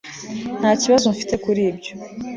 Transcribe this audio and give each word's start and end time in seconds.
nta 0.59 0.71
kibazo 0.81 1.05
mfite 1.15 1.35
kuri 1.43 1.61
ibyo 1.71 1.93